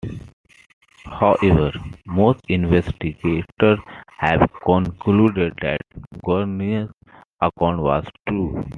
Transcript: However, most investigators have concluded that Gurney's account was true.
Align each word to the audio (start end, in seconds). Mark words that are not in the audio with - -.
However, 1.19 1.71
most 2.07 2.39
investigators 2.49 3.77
have 4.17 4.49
concluded 4.65 5.53
that 5.61 5.79
Gurney's 6.25 6.89
account 7.39 7.83
was 7.83 8.07
true. 8.27 8.65